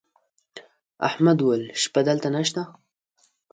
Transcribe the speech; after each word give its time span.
احمد 1.07 1.37
وويل: 1.41 1.63
شپه 1.81 2.01
دلته 2.09 2.27
نشته. 2.35 2.61